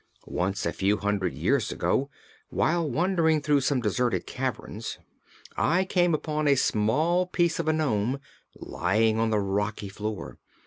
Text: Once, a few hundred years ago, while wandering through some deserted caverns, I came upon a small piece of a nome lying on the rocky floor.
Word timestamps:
Once, 0.25 0.65
a 0.65 0.73
few 0.73 0.97
hundred 0.97 1.35
years 1.35 1.71
ago, 1.71 2.09
while 2.49 2.89
wandering 2.89 3.39
through 3.39 3.61
some 3.61 3.79
deserted 3.79 4.25
caverns, 4.25 4.97
I 5.55 5.85
came 5.85 6.15
upon 6.15 6.47
a 6.47 6.55
small 6.55 7.27
piece 7.27 7.59
of 7.59 7.67
a 7.67 7.73
nome 7.73 8.19
lying 8.55 9.19
on 9.19 9.29
the 9.29 9.37
rocky 9.37 9.89
floor. 9.89 10.39